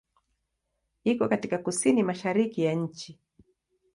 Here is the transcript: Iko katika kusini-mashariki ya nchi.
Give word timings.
Iko 1.03 1.27
katika 1.27 1.57
kusini-mashariki 1.57 2.63
ya 2.63 2.73
nchi. 2.73 3.19